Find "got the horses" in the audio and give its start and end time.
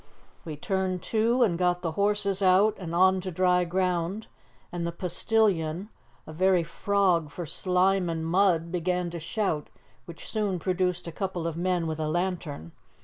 1.59-2.41